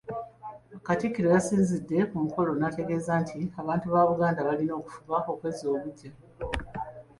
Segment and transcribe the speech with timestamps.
[0.85, 6.11] Katikkiro yasinzidde ku mukolo n’ategeeza nti abantu ba Buganda balina okufuba okwezza obuggya.